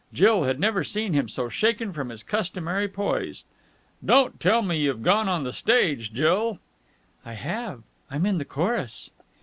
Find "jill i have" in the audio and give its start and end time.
6.11-7.83